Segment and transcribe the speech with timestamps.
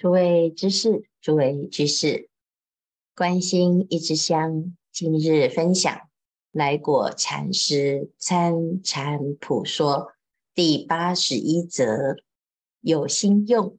[0.00, 2.30] 诸位知识，诸位居士，
[3.14, 6.08] 关心一枝香，今日分享
[6.52, 10.14] 来果禅师参禅普说
[10.54, 12.16] 第八十一则：
[12.80, 13.76] 有心用。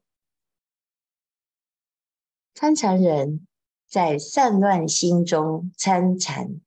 [2.53, 3.47] 参禅人
[3.87, 6.61] 在散乱心中参禅，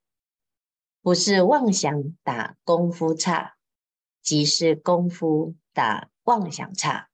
[1.01, 3.55] 不是妄想打功夫差，
[4.21, 7.09] 即是功夫打妄想差。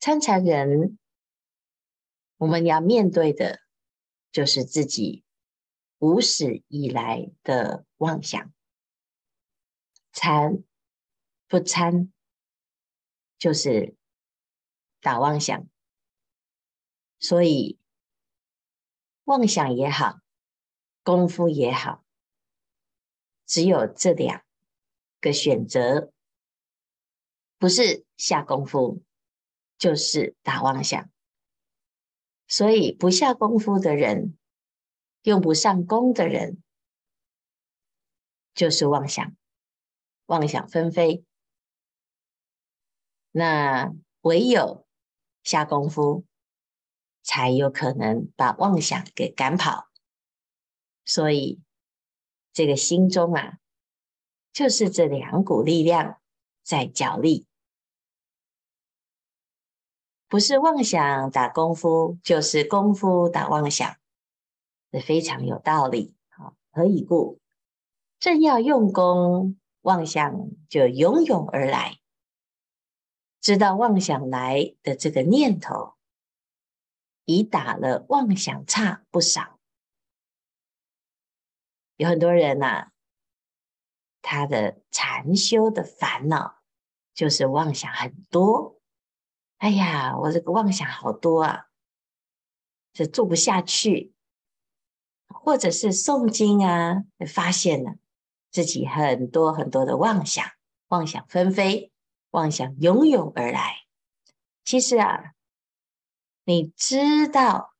[0.00, 0.98] 参禅人，
[2.38, 3.60] 我们要面对的，
[4.32, 5.24] 就是自己
[5.98, 8.50] 无始以来的妄想。
[10.10, 10.64] 参
[11.46, 12.10] 不参，
[13.36, 13.94] 就是
[15.02, 15.68] 打妄想。
[17.18, 17.78] 所以，
[19.24, 20.20] 妄想也好，
[21.02, 22.02] 功夫也好，
[23.44, 24.46] 只有这两
[25.20, 26.10] 个选择，
[27.58, 29.02] 不是下功夫。
[29.80, 31.10] 就是打妄想，
[32.46, 34.36] 所以不下功夫的人，
[35.22, 36.62] 用不上功的人，
[38.54, 39.34] 就是妄想，
[40.26, 41.24] 妄想纷飞。
[43.30, 44.86] 那唯有
[45.42, 46.26] 下功夫，
[47.22, 49.88] 才有可能把妄想给赶跑。
[51.06, 51.62] 所以
[52.52, 53.58] 这个心中啊，
[54.52, 56.20] 就是这两股力量
[56.62, 57.46] 在角力。
[60.30, 63.96] 不是妄想打功夫，就是功夫打妄想，
[64.92, 66.14] 这非常有道理。
[66.28, 67.40] 好，何以故？
[68.20, 71.98] 正要用功，妄想就涌涌而来。
[73.40, 75.94] 知道妄想来的这个念头，
[77.24, 79.58] 已打了妄想差不少。
[81.96, 82.92] 有很多人呐、啊，
[84.22, 86.60] 他的禅修的烦恼
[87.14, 88.79] 就是妄想很多。
[89.60, 91.66] 哎呀，我这个妄想好多啊，
[92.94, 94.14] 这做不下去，
[95.28, 97.96] 或者是诵经啊，发现了
[98.50, 100.46] 自己很多很多的妄想，
[100.88, 101.92] 妄想纷飞，
[102.30, 103.80] 妄想涌涌而来。
[104.64, 105.34] 其实啊，
[106.44, 107.74] 你知道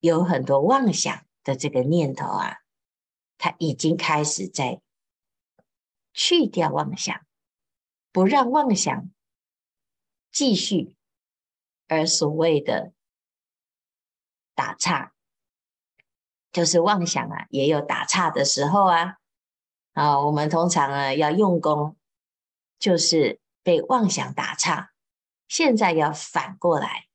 [0.00, 2.58] 有很多妄想的这个念头啊，
[3.38, 4.82] 它已经开始在
[6.12, 7.24] 去掉妄想，
[8.12, 9.10] 不让妄想
[10.30, 10.94] 继续。
[11.88, 12.92] 而所谓的
[14.54, 15.12] 打岔，
[16.52, 19.16] 就是妄想啊，也有打岔的时候啊。
[19.92, 21.96] 啊，我们通常啊要用功，
[22.78, 24.90] 就是被妄想打岔。
[25.48, 27.06] 现在要反过来，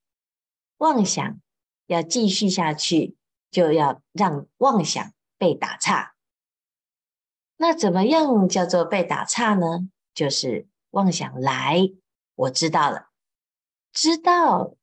[0.78, 1.40] 妄想
[1.86, 3.16] 要继续下去，
[3.52, 6.14] 就要让妄想被打岔。
[7.56, 9.88] 那怎么样叫做被打岔呢？
[10.12, 11.92] 就是妄想来，
[12.34, 13.11] 我知道了。
[13.92, 14.74] 知道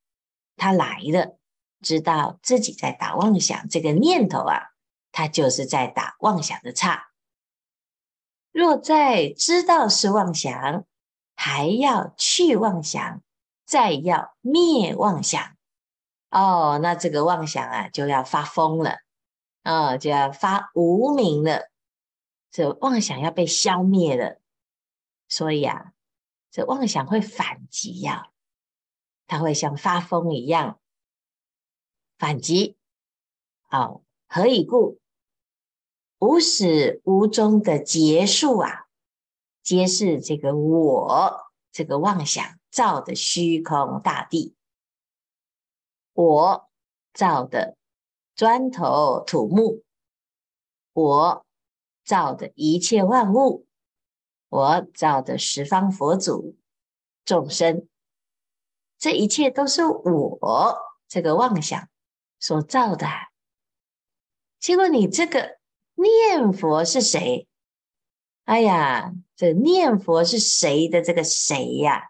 [0.55, 1.37] 他来了，
[1.81, 4.71] 知道自己在打妄想，这个念头啊，
[5.11, 7.09] 他就是在打妄想的岔。
[8.51, 10.85] 若在知道是妄想，
[11.35, 13.21] 还要去妄想，
[13.65, 15.55] 再要灭妄想，
[16.29, 18.97] 哦，那这个妄想啊就要发疯了，
[19.63, 21.69] 啊、哦，就要发无明了，
[22.51, 24.39] 这妄想要被消灭了。
[25.27, 25.93] 所以啊，
[26.51, 28.38] 这妄想会反击呀、啊。
[29.29, 30.79] 他会像发疯一样
[32.17, 32.75] 反击，
[33.61, 34.99] 好，何以故？
[36.17, 38.87] 无始无终的结束啊，
[39.61, 44.55] 皆是这个我这个妄想造的虚空大地，
[46.13, 46.67] 我
[47.13, 47.77] 造的
[48.35, 49.83] 砖头土木，
[50.91, 51.45] 我
[52.03, 53.67] 造的一切万物，
[54.49, 56.57] 我造的十方佛祖
[57.23, 57.87] 众生。
[58.99, 60.77] 这一切都是我
[61.07, 61.89] 这个妄想
[62.37, 63.07] 所造的。
[64.59, 65.57] 结果你这个
[65.95, 67.47] 念佛是谁？
[68.43, 72.09] 哎呀，这念佛是谁的这个谁呀？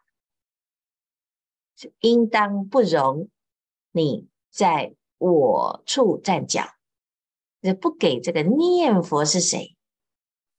[2.00, 3.30] 应当不容
[3.92, 6.64] 你在我处站脚，
[7.62, 9.78] 这不给这个念佛是谁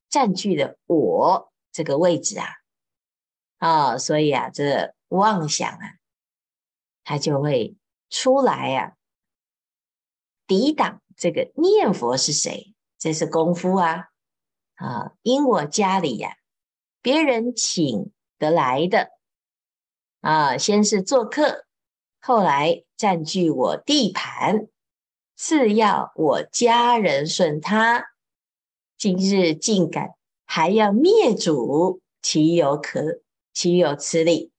[0.09, 2.47] 占据了我这个位置啊！
[3.59, 6.00] 啊、哦，所以啊，这妄想啊。
[7.11, 7.77] 他就会
[8.09, 8.95] 出来呀、啊，
[10.47, 12.73] 抵挡这个念佛是谁？
[13.01, 14.11] 这是功夫啊！
[14.77, 16.37] 啊，因我家里呀、
[17.03, 19.11] 别人请得来的
[20.21, 21.67] 啊，先是做客，
[22.21, 24.69] 后来占据我地盘，
[25.35, 28.05] 次要我家人顺他，
[28.97, 30.15] 今日竟敢
[30.45, 33.21] 还要灭主，岂有可
[33.53, 34.53] 岂有此理？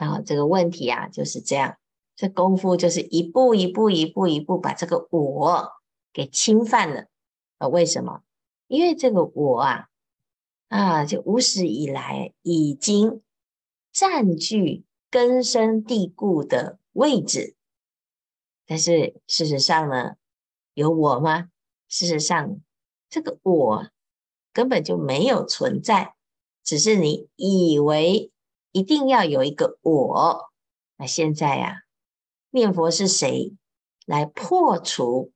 [0.00, 1.76] 啊，这个问题啊就是这样，
[2.16, 5.72] 这功夫就是一步一步、一步一步把这个我
[6.12, 7.06] 给侵犯了。
[7.58, 8.22] 啊，为什么？
[8.66, 9.88] 因为这个我啊，
[10.68, 13.20] 啊，就无始以来已经
[13.92, 17.54] 占据根深蒂固的位置。
[18.64, 20.14] 但是事实上呢，
[20.72, 21.50] 有我吗？
[21.88, 22.58] 事实上，
[23.10, 23.90] 这个我
[24.52, 26.14] 根本就没有存在，
[26.64, 28.30] 只是你以为
[28.72, 30.50] 一定要有一个我。
[30.96, 31.76] 那现在呀、啊，
[32.50, 33.56] 念佛是谁
[34.06, 35.32] 来破除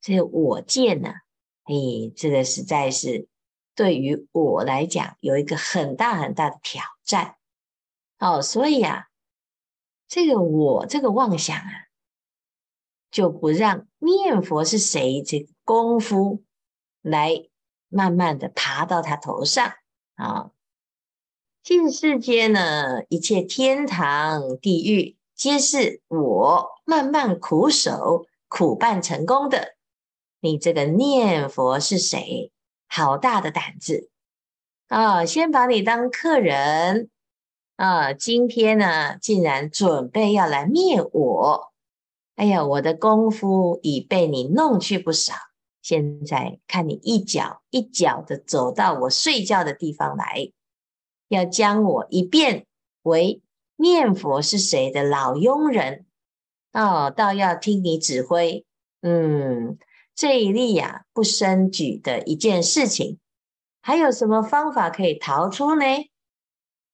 [0.00, 1.10] 这个我见呢？
[1.64, 1.74] 哎，
[2.16, 3.28] 这个实在是
[3.74, 7.36] 对于我来讲有一个很大很大的挑战。
[8.18, 9.06] 哦，所以啊，
[10.08, 11.86] 这个我这个妄想啊。
[13.08, 16.44] 就不让念佛是谁这个功夫
[17.00, 17.48] 来
[17.88, 19.72] 慢慢的爬到他头上
[20.16, 20.50] 啊！
[21.66, 29.74] 尽世间呢，一切天堂地狱，皆是我慢慢苦守苦办成功的。
[30.38, 32.52] 你这个念佛是谁？
[32.86, 34.10] 好大的胆子
[34.86, 35.26] 啊！
[35.26, 37.10] 先把你当客人
[37.74, 38.12] 啊！
[38.12, 41.72] 今天呢，竟然准备要来灭我。
[42.36, 45.34] 哎呀，我的功夫已被你弄去不少，
[45.82, 50.52] 现在看你一脚一脚的走到我睡觉的地方来，
[51.28, 52.66] 要将我一变
[53.02, 53.42] 为
[53.76, 56.06] 念佛是谁的老佣人
[56.72, 58.64] 哦，倒要听你指挥。
[59.02, 59.78] 嗯，
[60.14, 63.18] 这一例呀，不生举的一件事情，
[63.82, 65.84] 还有什么方法可以逃出呢？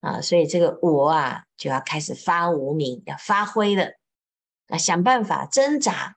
[0.00, 3.92] 啊，所以这个我啊，就要开始发无明，要发挥了。
[4.68, 6.16] 啊，想办法挣扎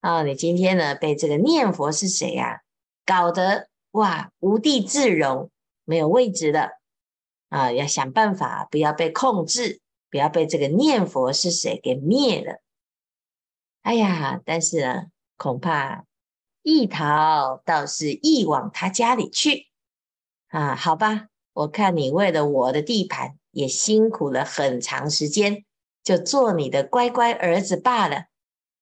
[0.00, 0.22] 啊！
[0.22, 2.60] 你今天呢，被这个念佛是谁呀、啊？
[3.04, 5.50] 搞得哇，无地自容，
[5.84, 6.79] 没有位置了
[7.50, 7.70] 啊！
[7.70, 12.62] 要想办法，不要被控制，不要被这个念佛是谁给灭了。
[13.82, 15.06] 哎呀，但是呢，
[15.36, 16.06] 恐怕
[16.62, 19.66] 一逃倒是一往他家里去
[20.48, 20.74] 啊！
[20.74, 25.66] 好吧，我看你为了我的地盘，也辛苦了很长时间。
[26.02, 28.24] 就做你的乖乖儿子罢了，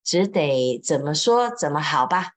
[0.04, 2.34] 只得怎么说怎么好吧。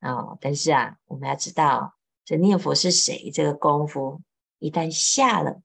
[0.00, 4.22] 哦，但是啊，我们要知道这念佛是谁，这个功夫
[4.58, 5.62] 一旦下了，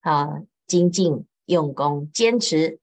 [0.00, 2.80] 啊，精进用功坚持，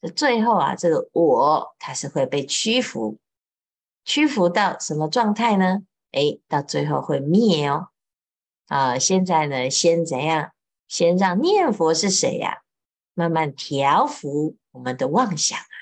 [0.00, 3.18] 这最后啊，这个我它是会被屈服，
[4.04, 5.82] 屈服到什么状态呢？
[6.12, 7.88] 诶，到最后会灭哦。
[8.66, 10.52] 啊，现在呢，先怎样？
[10.86, 12.62] 先让念佛是谁呀？
[13.14, 15.74] 慢慢调伏我们的妄想啊，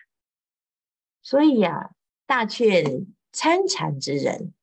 [1.20, 1.90] 所以呀，
[2.26, 4.54] 大劝参禅之人，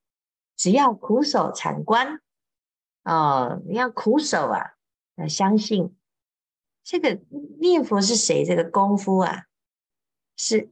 [0.58, 2.20] 只要苦守禅关
[3.04, 4.76] 哦，你要苦守啊，
[5.16, 5.96] 要相信
[6.84, 7.20] 这个
[7.60, 8.46] 念佛是谁？
[8.46, 9.46] 这个功夫啊，
[10.36, 10.72] 是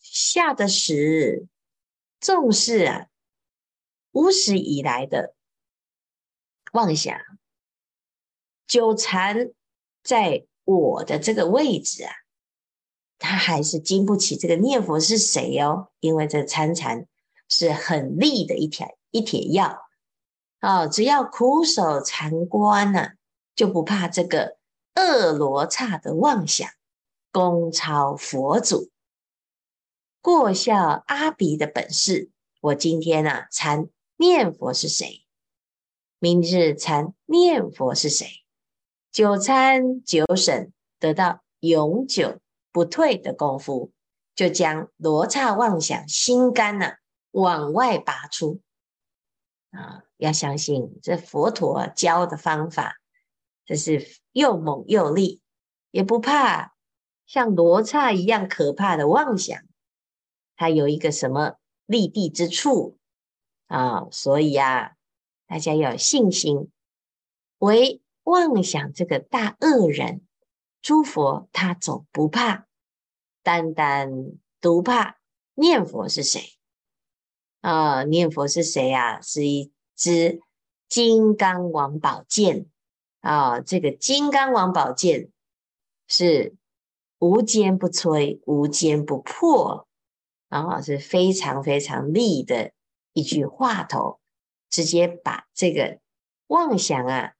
[0.00, 1.46] 下的实，
[2.20, 3.08] 重视啊，
[4.12, 5.34] 无始以来的
[6.72, 7.18] 妄想，
[8.66, 9.52] 纠缠
[10.02, 10.46] 在。
[10.66, 12.10] 我的这个位置啊，
[13.18, 15.90] 他还是经不起这个念佛是谁哦？
[16.00, 17.06] 因为这参禅
[17.50, 19.83] 是很利的一条一帖药
[20.64, 23.10] 哦，只要苦守禅关呢、
[23.54, 24.56] 就不怕这个
[24.94, 26.66] 恶罗刹的妄想
[27.30, 28.90] 功超佛祖，
[30.22, 32.30] 过效阿鼻的本事。
[32.62, 35.26] 我今天呢、啊，参念佛是谁？
[36.18, 38.26] 明日禅念佛是谁？
[39.12, 42.40] 九参九审，得到永久
[42.72, 43.92] 不退的功夫，
[44.34, 46.92] 就将罗刹妄想心肝呢、
[47.32, 48.62] 往外拔出
[49.70, 50.03] 啊！
[50.16, 52.96] 要相信这佛陀教的方法，
[53.64, 55.40] 这是又猛又利，
[55.90, 56.74] 也不怕
[57.26, 59.60] 像罗刹一样可怕的妄想。
[60.56, 61.56] 它有一个什么
[61.86, 62.98] 立地之处
[63.66, 64.08] 啊？
[64.10, 64.92] 所以啊，
[65.46, 66.70] 大家要有信心，
[67.58, 68.00] 为。
[68.26, 70.22] 妄想这个大恶人，
[70.80, 72.66] 诸佛他总不怕，
[73.42, 75.18] 单单独怕
[75.52, 76.40] 念佛是谁？
[77.60, 79.20] 啊、念佛是谁呀、啊？
[79.20, 80.40] 是一之
[80.88, 82.66] 金刚王宝剑
[83.20, 83.60] 啊！
[83.60, 85.30] 这个金刚王宝剑
[86.06, 86.54] 是
[87.18, 89.88] 无坚不摧、无坚不破
[90.48, 92.72] 啊，是非常非常利的
[93.12, 94.20] 一句话头，
[94.68, 96.00] 直接把这个
[96.48, 97.34] 妄想啊。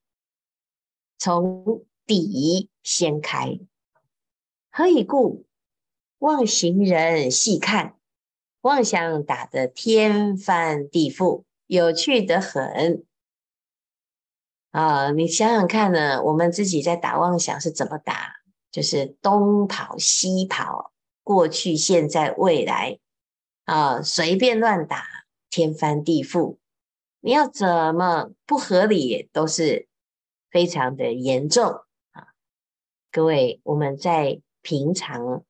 [1.18, 3.58] 从底掀开，
[4.70, 5.46] 何以故？
[6.18, 7.99] 妄行人细看，
[8.62, 13.04] 妄想打得天翻地覆，有趣得很。
[14.71, 18.37] 啊，你想想看呢，我们自己在打妄想是怎么打？
[18.71, 20.92] 就是东跑西跑，
[21.23, 22.99] 过去、现在、未来，
[23.66, 25.06] 啊，随便乱打，
[25.49, 26.59] 天翻地覆。
[27.21, 29.87] 你要怎么不合理，都是
[30.50, 32.35] 非常的严重啊！
[33.12, 35.44] 各位，我们在平常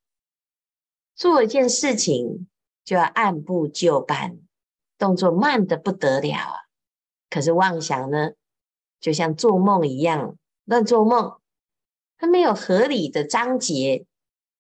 [1.16, 2.46] 做一件事情，
[2.84, 4.38] 就要按部就班，
[5.04, 6.60] 动作慢得不得了啊！
[7.28, 8.30] 可是妄想呢，
[9.00, 11.38] 就像做梦一样，乱做梦。
[12.16, 14.06] 它没有合理的章节，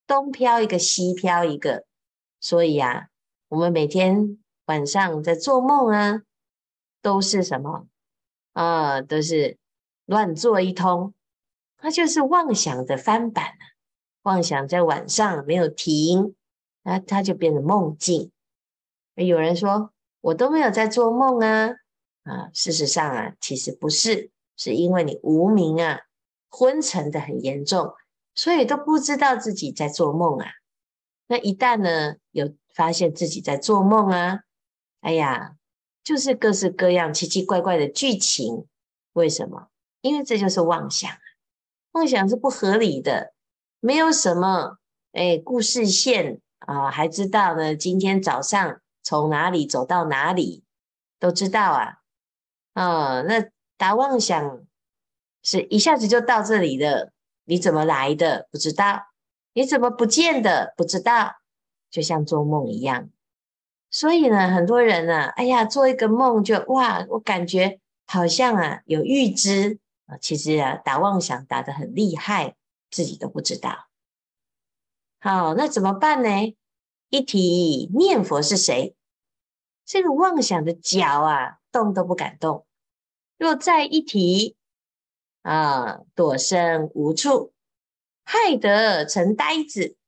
[0.06, 1.86] 东飘一个西飘一个，
[2.40, 3.06] 所以啊，
[3.48, 6.20] 我们每天晚上在做梦啊，
[7.00, 7.86] 都是什么
[8.52, 9.00] 啊？
[9.00, 9.56] 都是
[10.04, 11.14] 乱做一通，
[11.78, 13.64] 它就是妄想的翻版啊。
[14.24, 16.34] 妄想在晚上没有停，
[16.82, 18.30] 那它就变成梦境。
[19.14, 19.93] 有人说
[20.24, 21.68] 我都没有在做梦啊，
[22.22, 26.00] 啊，事实上啊，其实不是，是因为你无明啊。
[26.48, 27.92] 昏沉的很严重，
[28.34, 30.46] 所以都不知道自己在做梦啊。
[31.26, 34.40] 那一旦呢，有发现自己在做梦啊，
[35.00, 35.56] 哎呀，
[36.02, 38.66] 就是各式各样奇奇怪怪的剧情。
[39.12, 39.68] 为什么？
[40.00, 41.18] 因为这就是妄想啊，
[41.92, 43.34] 妄想是不合理的，
[43.80, 44.78] 没有什么
[45.12, 50.64] 哎故事线啊，还知道呢，今天早上从哪里走到哪里
[51.20, 51.98] 都知道啊。
[52.72, 54.66] 啊，那打妄想。
[55.46, 57.12] 是一下子就到这里的，
[57.44, 58.48] 你怎么来的？
[58.50, 59.08] 不知道，
[59.52, 60.72] 你怎么不见的？
[60.74, 61.34] 不知道，
[61.90, 63.10] 就像做梦一样。
[63.90, 72.56] 所以呢，很多人呢，哎呀，做一个梦就哇，我感觉好像啊有预知啊，其实啊打妄想打得很厉害，
[72.90, 73.88] 自己都不知道。
[75.20, 76.56] 好，那怎么办呢？
[77.08, 78.94] 一提念佛是谁，
[79.84, 82.66] 这个妄想的脚啊动都不敢动。
[83.38, 84.56] 若再一提。
[85.42, 87.52] 啊，躲身无处，
[88.24, 89.98] 害得成呆子。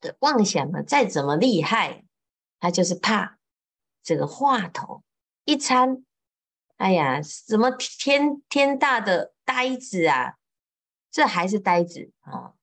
[0.00, 2.04] 的妄想啊，再怎么厉害，
[2.58, 3.38] 他就是怕
[4.02, 5.04] 这个话头
[5.44, 6.04] 一参。
[6.78, 10.34] 哎呀，什么天天大的呆子啊？
[11.12, 12.54] 这还是呆子啊！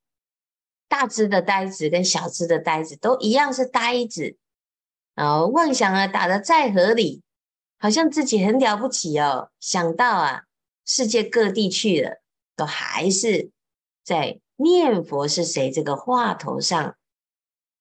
[0.95, 4.37] 大只的呆子跟小只的呆子都一样是呆子。
[5.15, 7.21] 啊，妄想啊，打得再合理，
[7.77, 9.49] 好像自己很了不起哦。
[9.59, 10.43] 想到啊。
[10.87, 12.21] 世界各地去了，
[12.55, 13.49] 都还是
[14.03, 16.95] 在念佛是谁这个话头上，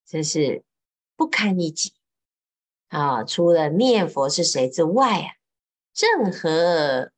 [0.09, 0.65] 真是
[1.15, 1.93] 不堪一击
[2.89, 3.23] 啊！
[3.23, 5.29] 除了念佛是谁之外啊，
[5.95, 7.13] 任何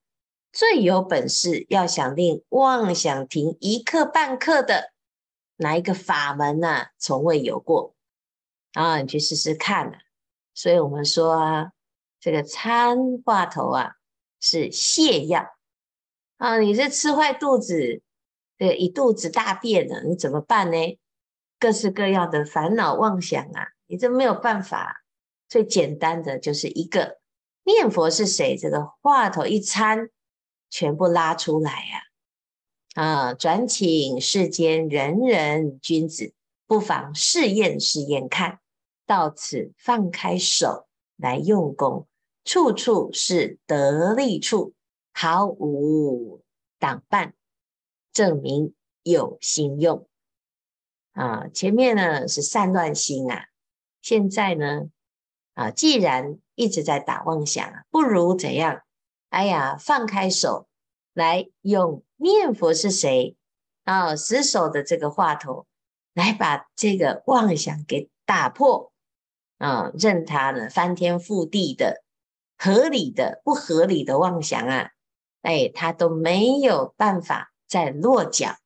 [0.53, 4.93] 最有本事要想令妄想停一刻半刻的
[5.57, 6.91] 哪一个法门呢、啊？
[6.99, 7.95] 从未有过
[8.75, 8.99] 啊！
[8.99, 9.99] 你去试试看啊！
[10.55, 11.73] 所以我们说啊，
[12.21, 13.93] 这个参话头啊
[14.41, 15.47] 是泻药。
[16.37, 18.03] 啊，你是吃坏肚子，
[18.59, 20.99] 对，一肚子大便了，你怎么办呢？
[21.59, 25.03] 各式各样的烦恼妄想啊，你这没有办法。
[25.49, 27.21] 最简单的就是一个
[27.63, 30.11] 念佛是谁，这个话头一参，
[30.69, 32.06] 全部拉出来呀、啊。
[32.97, 36.33] 啊，转请世间人人君子，
[36.67, 38.59] 不妨试验试验看，
[39.05, 40.87] 到此放开手
[41.17, 42.09] 来用功，
[42.43, 44.73] 处处是得力处。
[45.13, 46.43] 毫无
[46.79, 47.33] 挡绊，
[48.13, 50.07] 证明有心用
[51.13, 51.49] 啊！
[51.49, 53.47] 前面呢是散乱心啊，
[54.03, 54.91] 现在呢
[55.55, 58.83] 啊，既然一直在打妄想啊，不如怎样？
[59.29, 60.67] 哎呀，放开手
[61.15, 63.37] 来用念佛是谁
[63.85, 64.17] 啊？
[64.17, 65.67] 死守的这个话头，
[66.15, 68.93] 来把这个妄想给打破
[69.59, 69.93] 啊！
[69.99, 72.03] 任他呢翻天覆地的
[72.59, 74.91] 合理的不合理的妄想啊！
[75.43, 78.57] 哎，他都没有办法再落脚，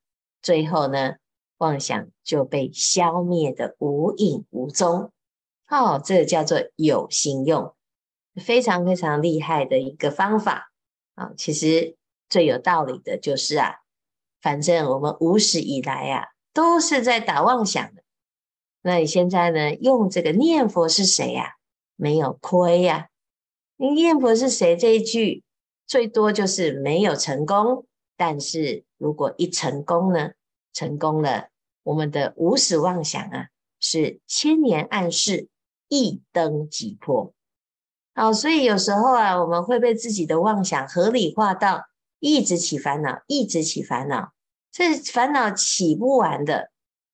[0.40, 1.16] 最后呢，
[1.58, 5.12] 妄想就被消灭得无影无踪。
[5.68, 7.74] 哦，这个叫做有心用，
[8.36, 10.72] 非常非常厉害的一个方法
[11.14, 11.96] 啊、其实
[12.30, 13.80] 最有道理的就是啊，
[14.40, 18.02] 反正我们无始以来啊，都是在打妄想的。
[18.80, 21.52] 那你现在呢，用这个念佛是谁呀、啊？
[21.96, 23.08] 没有亏呀、
[23.76, 25.44] 你念佛是谁这一句？
[25.86, 27.84] 最多就是没有成功，
[28.16, 30.30] 但是如果一成功呢？
[30.72, 31.48] 成功了，
[31.82, 33.48] 我们的无始妄想啊，
[33.80, 35.48] 是千年暗室，
[35.88, 37.34] 一灯即破。
[38.14, 41.89] 好，所以有时候啊，我们会被自己的妄想合理化到
[42.20, 44.32] 一直起烦恼，一直起烦恼，
[44.70, 46.70] 这烦恼起不完的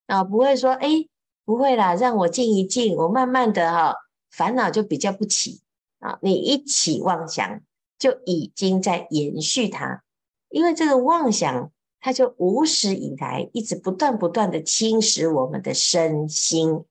[0.06, 1.08] 啊，不会说哎，
[1.44, 3.94] 不会啦，让我静一静，我慢慢的哈、
[4.30, 5.62] 烦恼就比较不起
[6.00, 6.18] 啊。
[6.20, 7.62] 你一起妄想。
[7.98, 10.02] 就已经在延续它，
[10.50, 16.84] 因为这个妄想，它就无始以来一直不断不断的侵蚀我们的身心。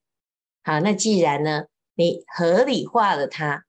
[0.64, 3.66] 好，那既然呢，你合理化了它，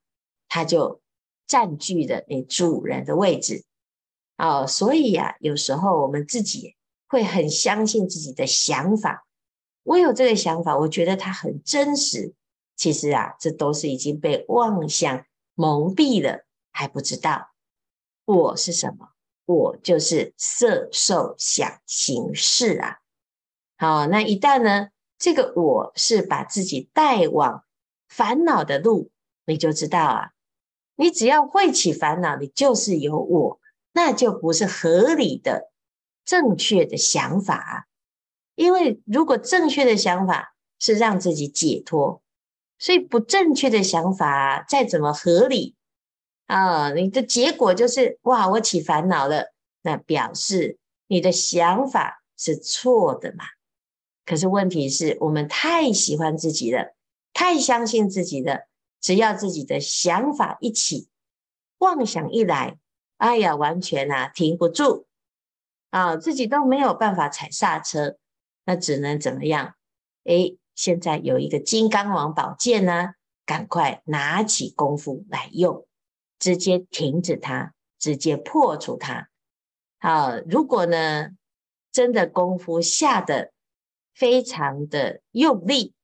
[0.48, 1.00] 它就
[1.46, 3.62] 占据了你主人的位置。
[4.38, 6.76] 哦，所以呀、有时候我们自己
[7.08, 9.26] 会很相信自己的想法。
[9.82, 12.34] 我有这个想法，我觉得它很真实。
[12.76, 17.50] 其实啊，这都是已经被妄想蒙蔽了，还不知道
[18.24, 19.08] 我是什么。
[19.44, 22.98] 我就是色受想行识啊。
[23.78, 27.64] 好，那一旦呢，这个我是把自己带往
[28.08, 29.10] 烦恼的路，
[29.46, 30.30] 你就知道啊，
[30.96, 33.60] 你只要会起烦恼，你就是有我，
[33.92, 35.70] 那就不是合理的、
[36.24, 37.88] 正确的想法。
[38.54, 42.22] 因为如果正确的想法是让自己解脱。
[42.80, 45.74] 所以不正确的想法再怎么合理
[46.46, 49.52] 啊，你的结果就是哇，我起烦恼了，
[49.82, 50.78] 那表示
[51.08, 53.44] 你的想法是错的嘛。
[54.24, 56.94] 可是问题是我们太喜欢自己了，
[57.32, 58.68] 太相信自己了，
[59.00, 61.08] 只要自己的想法一起，
[61.78, 62.78] 妄想一来，
[63.18, 65.06] 哎呀，完全啊停不住
[65.90, 68.16] 啊，自己都没有办法踩刹车，
[68.64, 69.74] 那只能怎么样？
[70.24, 75.86] 诶现在有一个金刚王宝剑呢，赶快拿起功夫来用，
[76.38, 79.28] 直接停止它，直接破除它。
[79.98, 81.30] 好，如果呢，
[81.90, 83.52] 真的功夫下得
[84.14, 85.94] 非常的用力，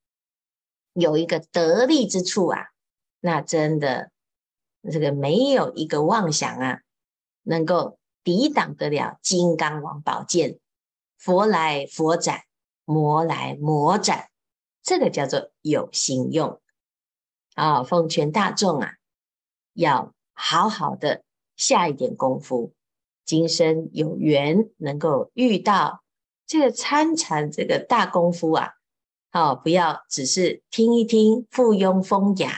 [0.94, 2.70] 有一个得力之处啊，
[3.20, 4.10] 那真的
[4.90, 6.80] 这个没有一个妄想啊，
[7.44, 10.58] 能够抵挡得了金刚王宝剑。
[11.16, 12.42] 佛来佛斩，
[12.84, 14.28] 魔来魔斩。
[14.82, 16.60] 这个叫做有心用
[17.54, 17.82] 啊！
[17.82, 18.96] 奉劝大众啊，
[19.72, 21.22] 要好好的
[21.56, 22.74] 下一点功夫，
[23.24, 26.02] 今生有缘能够遇到
[26.46, 28.72] 这个参禅这个大功夫啊！
[29.32, 32.52] 哦，不要只是听一听，附庸风雅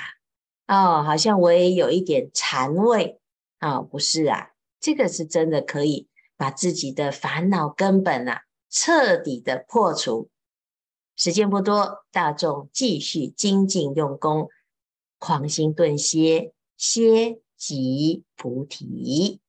[0.66, 3.20] 哦，好像我也有一点禅味
[3.58, 10.30] 啊，不是啊，这个是真的可以把自己的烦恼根本啊彻底的破除。
[11.16, 14.48] 时间不多，大众继续精进用功，
[15.18, 19.40] 狂心顿歇，歇即菩提。